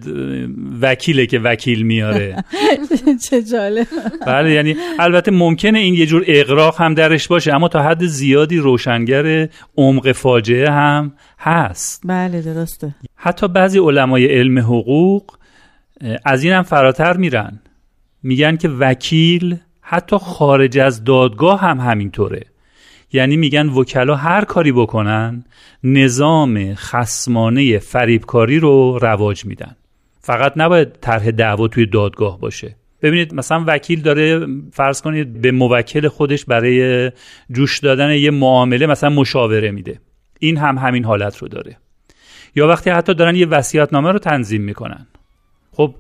وکیله 0.82 1.26
که 1.26 1.40
وکیل 1.40 1.82
میاره. 1.82 2.36
چه 3.30 3.44
جالب. 3.44 3.88
بله 4.28 4.52
یعنی 4.52 4.76
البته 5.00 5.32
ممکنه 5.32 5.80
این 5.80 5.94
یه 5.94 6.06
جور 6.06 6.24
اقراق 6.28 6.82
هم 6.82 6.94
درش 6.94 7.28
باشه 7.28 7.54
اما 7.54 7.68
تا 7.68 7.84
حد 7.84 8.06
زیادی 8.06 8.58
روشنگر 8.58 9.50
عمق 9.78 10.12
فاجعه 10.12 10.72
هم 10.72 11.14
هست. 11.40 12.02
بله 12.06 12.42
درسته. 12.42 12.96
حتی 13.16 13.48
بعضی 13.48 13.80
علمای 13.80 14.26
علم 14.26 14.60
حقوق 14.60 15.38
از 16.26 16.44
این 16.44 16.54
هم 16.54 16.64
فراتر 16.64 17.18
میرن. 17.18 17.60
میگن 18.24 18.58
که 18.58 18.70
وکیل 18.70 19.58
حتی 19.94 20.18
خارج 20.18 20.78
از 20.78 21.04
دادگاه 21.04 21.62
هم 21.62 21.80
همینطوره. 21.80 22.46
یعنی 23.14 23.38
میگن 23.38 23.70
وکلا 23.70 24.16
هر 24.16 24.46
کاری 24.46 24.72
بکنن 24.72 25.46
نظام 25.84 26.74
خسمانه 26.76 27.78
فریبکاری 27.80 28.60
رو 28.60 29.00
رواج 29.02 29.46
میدن. 29.46 29.76
فقط 30.20 30.54
نباید 30.56 30.94
طرح 31.02 31.32
دعوا 31.32 31.68
توی 31.68 31.86
دادگاه 31.86 32.40
باشه. 32.40 32.76
ببینید 33.02 33.34
مثلا 33.34 33.64
وکیل 33.68 34.02
داره 34.02 34.48
فرض 34.72 35.02
کنید 35.02 35.42
به 35.42 35.52
موکل 35.52 36.08
خودش 36.08 36.46
برای 36.46 37.12
جوش 37.52 37.80
دادن 37.80 38.16
یه 38.16 38.32
معامله 38.32 38.86
مثلا 38.86 39.10
مشاوره 39.10 39.72
میده. 39.72 40.00
این 40.40 40.58
هم 40.58 40.78
همین 40.78 41.06
حالت 41.06 41.38
رو 41.38 41.48
داره. 41.48 41.78
یا 42.56 42.68
وقتی 42.68 42.90
حتی 42.90 43.14
دارن 43.14 43.36
یه 43.36 43.48
نامه 43.92 44.12
رو 44.12 44.20
تنظیم 44.20 44.62
می‌کنن. 44.62 45.08
خب 45.72 45.96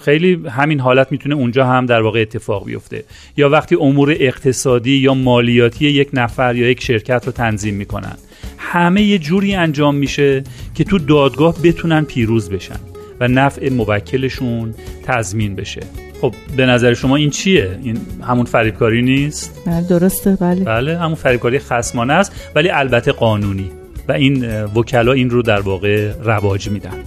خیلی 0.00 0.44
همین 0.48 0.80
حالت 0.80 1.12
می‌تونه 1.12 1.34
اونجا 1.34 1.66
هم 1.66 1.86
در 1.86 2.02
واقع 2.02 2.20
اتفاق 2.20 2.66
بیفته. 2.66 3.04
یا 3.36 3.48
وقتی 3.48 3.76
امور 3.80 4.16
اقتصادی 4.20 4.90
یا 4.90 5.14
مالیاتی 5.14 5.86
یک 5.86 6.08
نفر 6.12 6.56
یا 6.56 6.70
یک 6.70 6.82
شرکت 6.82 7.26
رو 7.26 7.32
تنظیم 7.32 7.74
می‌کنن. 7.74 8.16
همه 8.58 9.02
یه 9.02 9.18
جوری 9.18 9.54
انجام 9.54 9.94
میشه 9.94 10.44
که 10.74 10.84
تو 10.84 10.98
دادگاه 10.98 11.56
بتونن 11.62 12.04
پیروز 12.04 12.50
بشن 12.50 12.80
و 13.20 13.28
نفع 13.28 13.68
موکلشون 13.68 14.74
تضمین 15.06 15.56
بشه. 15.56 15.80
خب 16.20 16.34
به 16.56 16.66
نظر 16.66 16.94
شما 16.94 17.16
این 17.16 17.30
چیه؟ 17.30 17.78
این 17.82 17.98
همون 18.22 18.46
فریبکاری 18.46 19.02
نیست؟ 19.02 19.62
بله 19.66 19.88
درسته 19.88 20.36
بله. 20.40 20.64
بله 20.64 20.98
همون 20.98 21.14
فریبکاری 21.14 21.58
خصمانه 21.58 22.12
است 22.12 22.50
ولی 22.54 22.68
البته 22.68 23.12
قانونی. 23.12 23.70
و 24.08 24.12
این 24.12 24.64
وکلا 24.64 25.12
این 25.12 25.30
رو 25.30 25.42
در 25.42 25.60
واقع 25.60 26.12
رواج 26.24 26.68
میدن. 26.68 27.04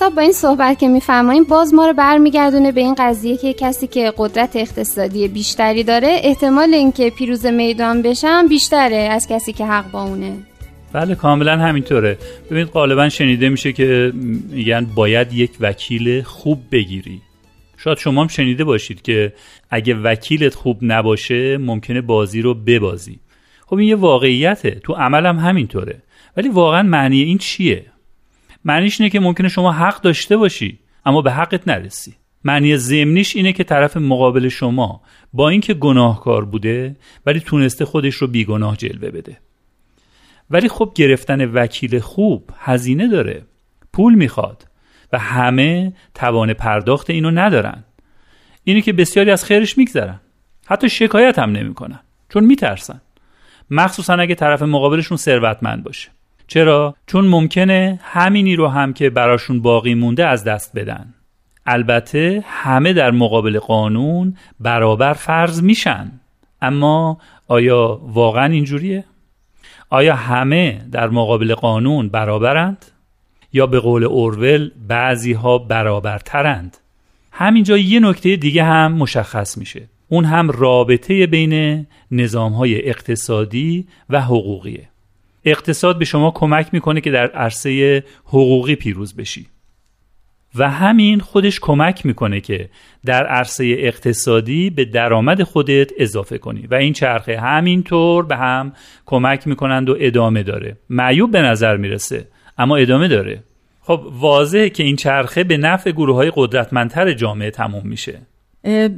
با 0.00 0.06
این 0.06 0.10
حساب 0.10 0.14
با 0.14 0.22
این 0.22 0.32
صحبت 0.32 0.78
که 0.78 0.88
میفرماییم 0.88 1.44
باز 1.44 1.74
ما 1.74 1.86
رو 1.86 1.92
برمیگردونه 1.92 2.72
به 2.72 2.80
این 2.80 2.94
قضیه 2.98 3.36
که 3.36 3.52
کسی 3.52 3.86
که 3.86 4.12
قدرت 4.16 4.56
اقتصادی 4.56 5.28
بیشتری 5.28 5.84
داره 5.84 6.20
احتمال 6.22 6.74
اینکه 6.74 7.10
پیروز 7.10 7.46
میدان 7.46 8.02
بشن 8.02 8.46
بیشتره 8.48 8.96
از 8.96 9.28
کسی 9.28 9.52
که 9.52 9.66
حق 9.66 9.90
با 9.90 10.02
اونه. 10.02 10.32
بله 10.92 11.14
کاملا 11.14 11.58
همینطوره. 11.58 12.18
ببینید 12.50 12.68
غالبا 12.68 13.08
شنیده 13.08 13.48
میشه 13.48 13.72
که 13.72 14.12
میگن 14.50 14.86
باید 14.94 15.32
یک 15.32 15.50
وکیل 15.60 16.22
خوب 16.22 16.58
بگیری. 16.72 17.20
شاید 17.76 17.98
شما 17.98 18.20
هم 18.20 18.28
شنیده 18.28 18.64
باشید 18.64 19.02
که 19.02 19.32
اگه 19.70 19.94
وکیلت 19.94 20.54
خوب 20.54 20.78
نباشه 20.82 21.58
ممکنه 21.58 22.00
بازی 22.00 22.42
رو 22.42 22.54
ببازی. 22.54 23.20
خب 23.66 23.76
این 23.76 23.88
یه 23.88 23.96
واقعیته. 23.96 24.70
تو 24.70 24.92
عملم 24.92 25.38
همینطوره. 25.38 26.02
ولی 26.36 26.48
واقعا 26.48 26.82
معنی 26.82 27.22
این 27.22 27.38
چیه؟ 27.38 27.84
معنیش 28.64 29.00
اینه 29.00 29.10
که 29.10 29.20
ممکنه 29.20 29.48
شما 29.48 29.72
حق 29.72 30.00
داشته 30.00 30.36
باشی 30.36 30.78
اما 31.06 31.22
به 31.22 31.32
حقت 31.32 31.68
نرسی. 31.68 32.14
معنی 32.44 32.76
ضمنیش 32.76 33.36
اینه 33.36 33.52
که 33.52 33.64
طرف 33.64 33.96
مقابل 33.96 34.48
شما 34.48 35.02
با 35.32 35.48
اینکه 35.48 35.74
گناهکار 35.74 36.44
بوده 36.44 36.96
ولی 37.26 37.40
تونسته 37.40 37.84
خودش 37.84 38.14
رو 38.14 38.26
بیگناه 38.26 38.76
جلوه 38.76 39.10
بده. 39.10 39.38
ولی 40.50 40.68
خب 40.68 40.92
گرفتن 40.94 41.44
وکیل 41.44 41.98
خوب 41.98 42.50
هزینه 42.58 43.08
داره 43.08 43.42
پول 43.92 44.14
می‌خواد 44.14 44.66
و 45.12 45.18
همه 45.18 45.92
توان 46.14 46.52
پرداخت 46.52 47.10
اینو 47.10 47.30
ندارن. 47.30 47.84
اینه 48.64 48.80
که 48.80 48.92
بسیاری 48.92 49.30
از 49.30 49.44
خیرش 49.44 49.78
میگذرن. 49.78 50.20
حتی 50.66 50.88
شکایت 50.88 51.38
هم 51.38 51.52
نمی‌کنن 51.52 52.00
چون 52.28 52.44
میترسن. 52.44 53.00
مخصوصا 53.70 54.14
اگه 54.14 54.34
طرف 54.34 54.62
مقابلشون 54.62 55.16
ثروتمند 55.16 55.84
باشه. 55.84 56.08
چرا؟ 56.50 56.94
چون 57.06 57.28
ممکنه 57.28 58.00
همینی 58.02 58.56
رو 58.56 58.68
هم 58.68 58.92
که 58.92 59.10
براشون 59.10 59.62
باقی 59.62 59.94
مونده 59.94 60.26
از 60.26 60.44
دست 60.44 60.72
بدن. 60.74 61.14
البته 61.66 62.44
همه 62.46 62.92
در 62.92 63.10
مقابل 63.10 63.58
قانون 63.58 64.36
برابر 64.60 65.12
فرض 65.12 65.62
میشن. 65.62 66.12
اما 66.62 67.18
آیا 67.48 68.00
واقعا 68.02 68.44
اینجوریه؟ 68.44 69.04
آیا 69.90 70.14
همه 70.14 70.86
در 70.92 71.08
مقابل 71.08 71.54
قانون 71.54 72.08
برابرند؟ 72.08 72.84
یا 73.52 73.66
به 73.66 73.80
قول 73.80 74.04
اورول 74.04 74.70
بعضی 74.88 75.32
ها 75.32 75.58
برابرترند؟ 75.58 76.76
همینجا 77.32 77.78
یه 77.78 78.00
نکته 78.00 78.36
دیگه 78.36 78.64
هم 78.64 78.92
مشخص 78.92 79.58
میشه. 79.58 79.88
اون 80.08 80.24
هم 80.24 80.50
رابطه 80.50 81.26
بین 81.26 81.86
نظام 82.10 82.52
های 82.52 82.88
اقتصادی 82.88 83.86
و 84.10 84.20
حقوقیه. 84.20 84.89
اقتصاد 85.44 85.98
به 85.98 86.04
شما 86.04 86.30
کمک 86.30 86.68
می‌کنه 86.72 87.00
که 87.00 87.10
در 87.10 87.26
عرصه 87.30 88.04
حقوقی 88.24 88.74
پیروز 88.74 89.16
بشی. 89.16 89.46
و 90.54 90.70
همین 90.70 91.20
خودش 91.20 91.60
کمک 91.60 92.06
می‌کنه 92.06 92.40
که 92.40 92.68
در 93.04 93.26
عرصه 93.26 93.76
اقتصادی 93.78 94.70
به 94.70 94.84
درآمد 94.84 95.42
خودت 95.42 95.90
اضافه 95.98 96.38
کنی. 96.38 96.66
و 96.66 96.74
این 96.74 96.92
چرخه 96.92 97.40
همینطور 97.40 98.26
به 98.26 98.36
هم 98.36 98.72
کمک 99.06 99.46
می‌کنند 99.46 99.88
و 99.90 99.96
ادامه 100.00 100.42
داره. 100.42 100.76
معیوب 100.90 101.30
به 101.30 101.42
نظر 101.42 101.76
می‌رسه 101.76 102.28
اما 102.58 102.76
ادامه 102.76 103.08
داره. 103.08 103.42
خب 103.80 104.06
واضحه 104.12 104.70
که 104.70 104.82
این 104.82 104.96
چرخه 104.96 105.44
به 105.44 105.56
نفع 105.56 105.90
گروه 105.90 106.16
های 106.16 106.32
قدرتمندتر 106.34 107.12
جامعه 107.12 107.50
تموم 107.50 107.86
میشه. 107.86 108.20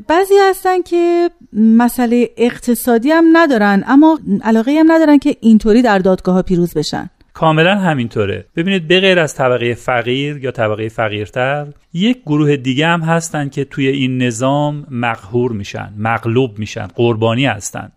بعضی 0.09 0.35
هستن 0.51 0.83
که 0.83 1.31
مسئله 1.53 2.31
اقتصادی 2.37 3.11
هم 3.11 3.25
ندارن 3.33 3.85
اما 3.87 4.19
علاقه 4.43 4.73
هم 4.79 4.93
ندارن 4.93 5.19
که 5.19 5.37
اینطوری 5.41 5.83
در 5.83 5.99
دادگاه 5.99 6.35
ها 6.35 6.43
پیروز 6.43 6.75
بشن. 6.75 7.11
کاملا 7.35 7.79
همینطوره. 7.79 8.45
ببینید 8.57 8.89
به 8.89 9.01
غیر 9.01 9.19
از 9.19 9.35
طبقه 9.35 9.75
فقیر 9.75 10.37
یا 10.37 10.51
طبقه 10.51 10.89
فقیرتر 10.89 11.67
یک 11.93 12.23
گروه 12.27 12.57
دیگه 12.57 12.87
هم 12.87 13.01
هستن 13.01 13.49
که 13.49 13.65
توی 13.65 13.89
این 13.89 14.23
نظام 14.23 14.87
مقهور 14.91 15.53
میشن 15.53 15.93
مغلوب 15.99 16.59
میشن 16.59 16.87
قربانی 16.87 17.47
هستند 17.47 17.93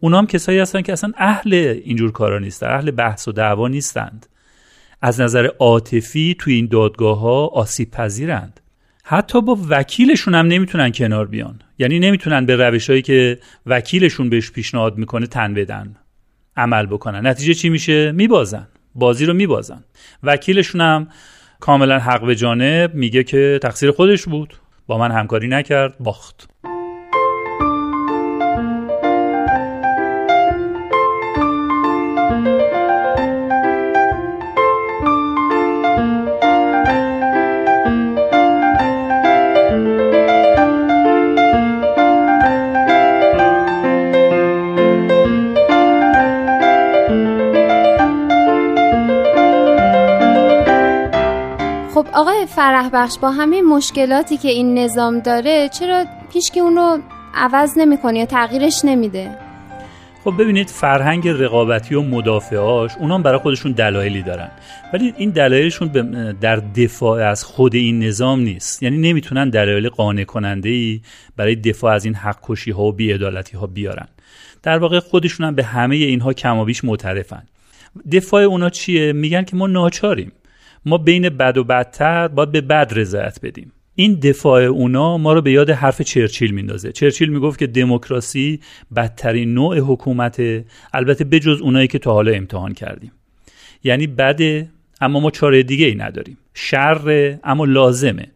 اونا 0.00 0.18
هم 0.18 0.26
کسایی 0.26 0.58
هستن 0.58 0.82
که 0.82 0.92
اصلا 0.92 1.12
اهل 1.16 1.54
اینجور 1.84 2.12
کارا 2.12 2.38
نیستن 2.38 2.66
اهل 2.66 2.90
بحث 2.90 3.28
و 3.28 3.32
دعوا 3.32 3.68
نیستند. 3.68 4.26
از 5.02 5.20
نظر 5.20 5.46
عاطفی 5.58 6.36
توی 6.38 6.54
این 6.54 6.66
دادگاه 6.66 7.18
ها 7.18 7.46
آسیب 7.46 7.90
پذیرند. 7.90 8.60
حتی 9.12 9.40
با 9.42 9.58
وکیلشون 9.68 10.34
هم 10.34 10.46
نمی‌تونن 10.46 10.92
کنار 10.92 11.26
بیان. 11.26 11.58
یعنی 11.78 11.98
نمی‌تونن 11.98 12.46
به 12.46 12.56
روشهایی 12.56 13.02
که 13.02 13.38
وکیلشون 13.66 14.30
بهش 14.30 14.50
پیشنهاد 14.50 14.98
می‌کنه 14.98 15.26
تن 15.26 15.54
بدن. 15.54 15.96
عمل 16.56 16.86
بکنن. 16.86 17.26
نتیجه 17.26 17.54
چی 17.54 17.68
میشه؟ 17.68 18.12
میبازن. 18.12 18.68
بازی 18.94 19.26
رو 19.26 19.34
میبازن. 19.34 19.84
وکیلشون 20.22 20.80
هم 20.80 21.08
کاملا 21.60 21.98
حق 21.98 22.26
به 22.26 22.36
جانب 22.36 22.94
میگه 22.94 23.24
که 23.24 23.58
تقصیر 23.62 23.90
خودش 23.90 24.24
بود. 24.24 24.54
با 24.86 24.98
من 24.98 25.10
همکاری 25.10 25.48
نکرد 25.48 25.98
باخت. 26.00 26.51
فرح 52.56 52.90
بخش 52.92 53.18
با 53.18 53.30
همه 53.30 53.62
مشکلاتی 53.62 54.36
که 54.36 54.48
این 54.48 54.78
نظام 54.78 55.20
داره 55.20 55.68
چرا 55.68 56.04
پیش 56.32 56.50
که 56.50 56.60
اون 56.60 56.76
رو 56.76 56.98
عوض 57.34 57.78
نمی‌کنه 57.78 58.18
یا 58.18 58.26
تغییرش 58.26 58.84
نمیده؟ 58.84 59.38
خب 60.24 60.34
ببینید 60.38 60.68
فرهنگ 60.68 61.28
رقابتی 61.28 61.94
و 61.94 62.02
مدافعاش 62.02 62.90
اونام 63.00 63.22
برای 63.22 63.38
خودشون 63.38 63.72
دلایلی 63.72 64.22
دارن. 64.22 64.50
ولی 64.92 65.14
این 65.16 65.30
دلایلشون 65.30 65.88
در 66.40 66.56
دفاع 66.56 67.28
از 67.28 67.44
خود 67.44 67.74
این 67.74 68.02
نظام 68.02 68.40
نیست. 68.40 68.82
یعنی 68.82 68.98
نمی‌تونن 68.98 69.50
دلایل 69.50 69.88
قانع 69.88 70.24
کننده 70.24 70.68
ای 70.68 71.00
برای 71.36 71.56
دفاع 71.56 71.94
از 71.94 72.04
این 72.04 72.14
حق 72.14 72.38
کشی 72.42 72.70
ها 72.70 72.82
و 72.82 72.92
بیعدالتی 72.92 73.56
ها 73.56 73.66
بیارن. 73.66 74.08
در 74.62 74.78
واقع 74.78 75.00
خودشون 75.00 75.46
هم 75.46 75.54
به 75.54 75.64
همه 75.64 75.96
اینها 75.96 76.32
کمابیش 76.32 76.84
معترفن. 76.84 77.42
دفاع 78.12 78.42
اونا 78.42 78.70
چیه؟ 78.70 79.12
میگن 79.12 79.44
که 79.44 79.56
ما 79.56 79.66
ناچاریم. 79.66 80.32
ما 80.86 80.98
بین 80.98 81.28
بد 81.28 81.58
و 81.58 81.64
بدتر 81.64 82.28
باید 82.28 82.52
به 82.52 82.60
بد 82.60 82.92
رضایت 82.96 83.38
بدیم. 83.42 83.72
این 83.94 84.14
دفاع 84.14 84.62
اونا 84.62 85.18
ما 85.18 85.32
رو 85.32 85.42
به 85.42 85.52
یاد 85.52 85.70
حرف 85.70 86.02
چرچیل 86.02 86.50
میندازه. 86.50 86.92
چرچیل 86.92 87.28
می‌گفت 87.28 87.58
که 87.58 87.66
دموکراسی 87.66 88.60
بدترین 88.96 89.54
نوع 89.54 89.78
حکومت 89.78 90.42
البته 90.92 91.24
بجز 91.24 91.60
اونایی 91.60 91.88
که 91.88 91.98
تا 91.98 92.12
حالا 92.12 92.32
امتحان 92.32 92.74
کردیم. 92.74 93.12
یعنی 93.84 94.06
بده 94.06 94.68
اما 95.00 95.20
ما 95.20 95.30
چاره 95.30 95.62
دیگه 95.62 95.86
ای 95.86 95.94
نداریم. 95.94 96.38
شر 96.54 97.38
اما 97.44 97.64
لازمه. 97.64 98.26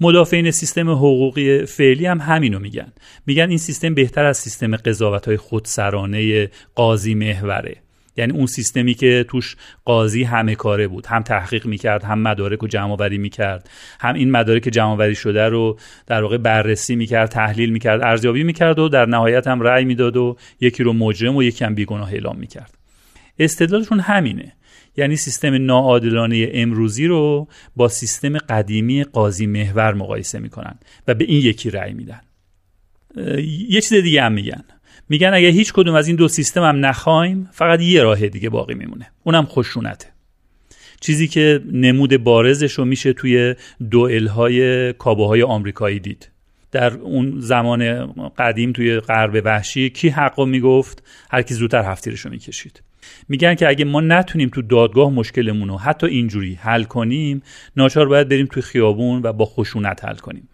مدافعین 0.00 0.50
سیستم 0.50 0.90
حقوقی 0.90 1.66
فعلی 1.66 2.06
هم 2.06 2.20
همینو 2.20 2.58
میگن. 2.58 2.92
میگن 3.26 3.48
این 3.48 3.58
سیستم 3.58 3.94
بهتر 3.94 4.24
از 4.24 4.36
سیستم 4.36 4.76
قضاوت 4.76 5.26
های 5.26 5.36
خودسرانه 5.36 6.50
قاضی 6.74 7.14
محوره. 7.14 7.76
یعنی 8.16 8.32
اون 8.32 8.46
سیستمی 8.46 8.94
که 8.94 9.24
توش 9.28 9.56
قاضی 9.84 10.22
همه 10.22 10.54
کاره 10.54 10.88
بود. 10.88 11.06
هم 11.06 11.22
تحقیق 11.22 11.66
می‌کرد 11.66 12.04
هم 12.04 12.18
مدارک 12.18 12.58
رو 12.58 12.68
جمع 12.68 12.92
آوری 12.92 13.18
می‌کرد. 13.18 13.70
هم 14.00 14.14
این 14.14 14.30
مدارک 14.30 14.62
جمع 14.62 14.90
آوری 14.90 15.14
شده 15.14 15.48
رو 15.48 15.78
در 16.06 16.22
واقع 16.22 16.36
بررسی 16.36 16.96
می‌کرد 16.96 17.28
تحلیل 17.28 17.70
می‌کرد 17.70 18.02
ارزیابی 18.02 18.42
می‌کرد 18.42 18.78
و 18.78 18.88
در 18.88 19.06
نهایت 19.06 19.46
هم 19.46 19.60
رأی 19.60 19.84
می‌داد 19.84 20.16
و 20.16 20.36
یکی 20.60 20.82
رو 20.82 20.92
مجرم 20.92 21.36
و 21.36 21.42
یکی 21.42 21.64
هم 21.64 21.74
بیگناه 21.74 22.12
اعلام 22.12 22.36
می‌کرد. 22.36 22.74
استدلالشون 23.38 24.00
همینه. 24.00 24.52
یعنی 24.96 25.16
سیستم 25.16 25.66
ناعادلانه 25.66 26.48
امروزی 26.52 27.06
رو 27.06 27.48
با 27.76 27.88
سیستم 27.88 28.38
قدیمی 28.38 29.04
قاضی 29.04 29.46
محور 29.46 29.94
مقایسه 29.94 30.38
می‌کنن 30.38 30.78
و 31.08 31.14
به 31.14 31.24
این 31.24 31.42
یکی 31.42 31.70
رأی 31.70 31.92
میدن. 31.92 32.20
یه 33.68 33.80
چیز 33.80 33.94
دیگه 33.94 34.22
هم 34.22 34.32
میگن. 34.32 34.64
میگن 35.10 35.34
اگه 35.34 35.48
هیچ 35.48 35.72
کدوم 35.72 35.94
از 35.94 36.06
این 36.06 36.16
دو 36.16 36.28
سیستم 36.28 36.62
هم 36.62 36.86
نخوایم 36.86 37.48
فقط 37.52 37.80
یه 37.80 38.02
راه 38.02 38.28
دیگه 38.28 38.50
باقی 38.50 38.74
میمونه. 38.74 39.10
اونم 39.24 39.46
خشونته. 39.46 40.06
چیزی 41.00 41.28
که 41.28 41.60
نمود 41.72 42.16
بارزش 42.16 42.72
رو 42.72 42.84
میشه 42.84 43.12
توی 43.12 43.54
دوئل 43.90 44.92
کابوهای 44.92 45.42
آمریکایی 45.42 45.98
دید. 45.98 46.30
در 46.72 46.94
اون 46.94 47.34
زمان 47.38 48.12
قدیم 48.38 48.72
توی 48.72 49.00
غرب 49.00 49.42
وحشی 49.44 49.90
کی 49.90 50.08
حق 50.08 50.40
می‌گفت؟ 50.40 51.02
هر 51.30 51.42
کی 51.42 51.54
زودتر 51.54 51.82
هفتیرش 51.82 52.20
رو 52.20 52.30
می‌کشید. 52.30 52.82
میگن 53.28 53.54
که 53.54 53.68
اگه 53.68 53.84
ما 53.84 54.00
نتونیم 54.00 54.48
تو 54.48 54.62
دادگاه 54.62 55.10
مشکلمون 55.10 55.68
رو 55.68 55.78
حتی 55.78 56.06
اینجوری 56.06 56.54
حل 56.54 56.82
کنیم 56.82 57.42
ناچار 57.76 58.08
باید 58.08 58.28
بریم 58.28 58.46
توی 58.46 58.62
خیابون 58.62 59.22
و 59.22 59.32
با 59.32 59.44
خشونت 59.44 60.04
حل 60.04 60.16
کنیم. 60.16 60.48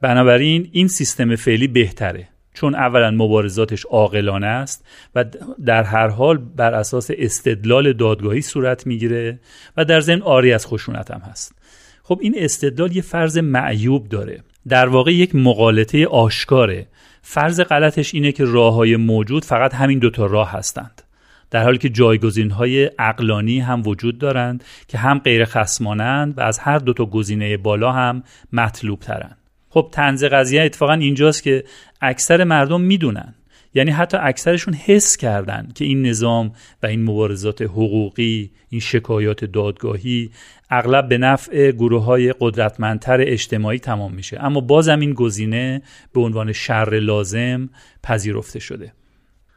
بنابراین 0.00 0.68
این 0.72 0.88
سیستم 0.88 1.36
فعلی 1.36 1.66
بهتره. 1.66 2.28
چون 2.56 2.74
اولا 2.74 3.10
مبارزاتش 3.10 3.84
عاقلانه 3.84 4.46
است 4.46 4.84
و 5.14 5.24
در 5.66 5.82
هر 5.82 6.08
حال 6.08 6.38
بر 6.38 6.74
اساس 6.74 7.10
استدلال 7.18 7.92
دادگاهی 7.92 8.42
صورت 8.42 8.86
می‌گیره 8.86 9.38
و 9.76 9.84
در 9.84 10.00
ضمن 10.00 10.22
آری 10.22 10.52
از 10.52 10.66
خشونت 10.66 11.10
هم 11.10 11.20
هست. 11.20 11.54
خب 12.02 12.18
این 12.22 12.34
استدلال 12.36 12.96
یه 12.96 13.02
فرض 13.02 13.38
معیوب 13.38 14.08
داره. 14.08 14.40
در 14.68 14.88
واقع 14.88 15.12
یک 15.12 15.34
مقالطه 15.34 16.06
آشکاره. 16.06 16.86
فرض 17.22 17.60
غلطش 17.60 18.14
اینه 18.14 18.32
که 18.32 18.44
راه 18.44 18.74
های 18.74 18.96
موجود 18.96 19.44
فقط 19.44 19.74
همین 19.74 19.98
دوتا 19.98 20.26
راه 20.26 20.52
هستند. 20.52 21.02
در 21.50 21.62
حالی 21.62 21.78
که 21.78 21.88
جایگزین 21.88 22.50
های 22.50 22.90
اقلانی 22.98 23.60
هم 23.60 23.82
وجود 23.86 24.18
دارند 24.18 24.64
که 24.88 24.98
هم 24.98 25.18
غیر 25.18 25.44
خسمانند 25.44 26.38
و 26.38 26.40
از 26.40 26.58
هر 26.58 26.78
دوتا 26.78 27.04
گزینه 27.04 27.56
بالا 27.56 27.92
هم 27.92 28.22
مطلوب 28.52 29.00
ترند 29.00 29.45
خب 29.76 29.88
تنز 29.92 30.24
قضیه 30.24 30.62
اتفاقا 30.62 30.92
اینجاست 30.92 31.42
که 31.42 31.64
اکثر 32.00 32.44
مردم 32.44 32.80
می‌دونن. 32.80 33.34
یعنی 33.74 33.90
حتی 33.90 34.16
اکثرشون 34.20 34.74
حس 34.74 35.16
کردن 35.16 35.68
که 35.74 35.84
این 35.84 36.06
نظام 36.06 36.52
و 36.82 36.86
این 36.86 37.04
مبارزات 37.04 37.62
حقوقی 37.62 38.50
این 38.68 38.80
شکایات 38.80 39.44
دادگاهی 39.44 40.30
اغلب 40.70 41.08
به 41.08 41.18
نفع 41.18 41.70
گروه 41.70 42.04
های 42.04 42.34
قدرتمندتر 42.40 43.20
اجتماعی 43.20 43.78
تمام 43.78 44.14
میشه. 44.14 44.44
اما 44.44 44.60
بازم 44.60 45.00
این 45.00 45.12
گزینه 45.12 45.82
به 46.12 46.20
عنوان 46.20 46.52
شر 46.52 46.98
لازم 47.02 47.68
پذیرفته 48.02 48.58
شده. 48.58 48.92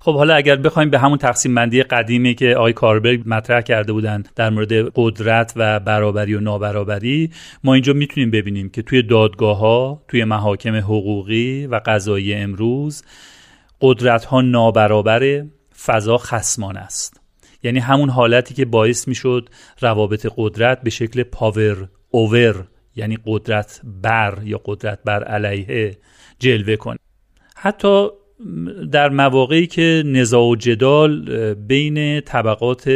خب 0.02 0.16
حالا 0.16 0.36
اگر 0.36 0.56
بخوایم 0.56 0.90
به 0.90 1.00
همون 1.00 1.18
تقسیم 1.18 1.56
بندی 1.56 1.84
قدیمی 1.84 2.36
که 2.36 2.56
آقای 2.56 2.74
کاربرگ 2.74 3.24
مطرح 3.26 3.62
کرده 3.62 3.94
بودن 3.94 4.24
در 4.36 4.50
مورد 4.50 4.72
قدرت 4.96 5.54
و 5.56 5.80
برابری 5.80 6.36
و 6.36 6.40
نابرابری 6.40 7.32
ما 7.64 7.74
اینجا 7.74 7.94
می‌تونیم 7.94 8.32
ببینیم 8.32 8.70
که 8.70 8.82
توی 8.82 9.02
دادگاه 9.02 9.58
ها 9.58 10.04
توی 10.08 10.24
محاکم 10.24 10.76
حقوقی 10.76 11.68
و 11.68 11.82
قضایی 11.86 12.34
امروز 12.34 13.04
قدرت 13.82 14.26
ها 14.26 14.42
نابرابر 14.42 15.46
فضا 15.86 16.18
خسمان 16.18 16.78
است. 16.78 17.22
یعنی 17.64 17.80
همون 17.80 18.10
حالتی 18.10 18.54
که 18.54 18.66
باعث 18.66 19.08
می‌شد 19.08 19.50
روابط 19.82 20.28
قدرت 20.38 20.82
به 20.82 20.90
شکل 20.90 21.24
پاور 21.24 21.90
اوور 22.10 22.68
یعنی 22.96 23.18
قدرت 23.26 23.82
بر 23.84 24.40
یا 24.44 24.62
قدرت 24.66 25.00
بر 25.06 25.24
علیه 25.24 25.98
جلوه 26.40 26.76
کنه. 26.76 26.98
حتی 27.56 28.08
در 28.91 29.10
مواقعی 29.10 29.67
که 29.67 30.04
نزاع 30.06 30.43
و 30.43 30.56
جدال 30.56 31.54
بین 31.54 32.21
طبقات 32.21 32.89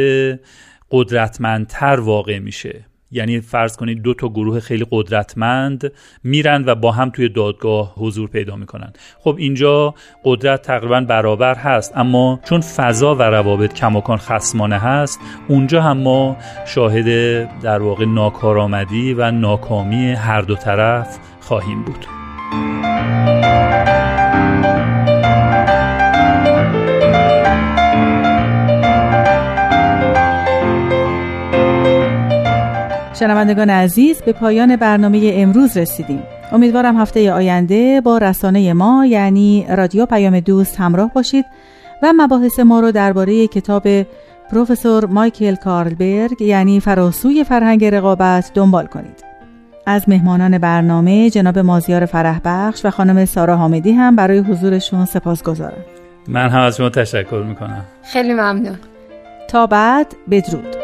قدرتمندتر 0.90 2.00
واقع 2.00 2.38
میشه. 2.38 2.84
یعنی 3.10 3.40
فرض 3.40 3.76
کنید 3.76 4.02
دو 4.02 4.14
تا 4.14 4.28
گروه 4.28 4.60
خیلی 4.60 4.86
قدرتمند 4.90 5.92
میرن 6.24 6.64
و 6.66 6.74
با 6.74 6.92
هم 6.92 7.10
توی 7.10 7.28
دادگاه 7.28 7.94
حضور 7.96 8.28
پیدا 8.28 8.56
می‌کنن. 8.56 8.92
خب 9.18 9.36
اینجا 9.38 9.94
قدرت 10.24 10.62
تقریبا 10.62 11.00
برابر 11.00 11.54
هست 11.54 11.92
اما 11.96 12.40
چون 12.44 12.60
فضا 12.60 13.14
و 13.14 13.22
روابط 13.22 13.72
کماکان 13.72 14.18
خسمانه 14.18 14.78
هست 14.78 15.20
اونجا 15.48 15.82
هم 15.82 15.98
ما 15.98 16.36
شاهد 16.66 17.60
در 17.60 17.82
واقع 17.82 18.04
ناکارآمدی 18.04 19.14
و 19.14 19.30
ناکامی 19.30 20.12
هر 20.12 20.40
دو 20.40 20.54
طرف 20.54 21.18
خواهیم 21.40 21.84
بود. 21.84 22.06
شنوندگان 33.24 33.70
عزیز 33.70 34.22
به 34.22 34.32
پایان 34.32 34.76
برنامه 34.76 35.30
امروز 35.34 35.76
رسیدیم. 35.76 36.22
امیدوارم 36.52 36.96
هفته 36.96 37.32
آینده 37.32 38.00
با 38.00 38.18
رسانه 38.18 38.72
ما 38.72 39.06
یعنی 39.06 39.66
رادیو 39.68 40.06
پیام 40.06 40.40
دوست 40.40 40.80
همراه 40.80 41.10
باشید 41.14 41.44
و 42.02 42.12
مباحث 42.16 42.60
ما 42.60 42.80
رو 42.80 42.92
درباره 42.92 43.46
کتاب 43.46 43.82
پروفسور 44.50 45.06
مایکل 45.06 45.54
کارلبرگ 45.54 46.42
یعنی 46.42 46.80
فراسوی 46.80 47.44
فرهنگ 47.44 47.84
رقابت 47.84 48.50
دنبال 48.54 48.86
کنید. 48.86 49.24
از 49.86 50.08
مهمانان 50.08 50.58
برنامه 50.58 51.30
جناب 51.30 51.58
مازیار 51.58 52.06
فرح 52.06 52.40
بخش 52.44 52.84
و 52.84 52.90
خانم 52.90 53.24
سارا 53.24 53.56
حامدی 53.56 53.92
هم 53.92 54.16
برای 54.16 54.38
حضورشون 54.38 55.04
سپاس 55.04 55.42
گذارم 55.42 55.84
من 56.28 56.48
هم 56.48 56.60
از 56.60 56.76
شما 56.76 56.88
تشکر 56.88 57.44
می‌کنم. 57.48 57.84
خیلی 58.02 58.32
ممنون. 58.32 58.78
تا 59.48 59.66
بعد 59.66 60.06
بدرود. 60.30 60.83